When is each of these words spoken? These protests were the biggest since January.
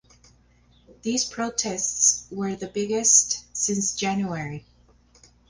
These 1.03 1.25
protests 1.25 2.25
were 2.31 2.55
the 2.55 2.65
biggest 2.65 3.45
since 3.55 3.93
January. 3.95 4.65